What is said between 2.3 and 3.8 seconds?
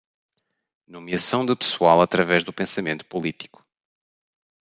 do pensamento político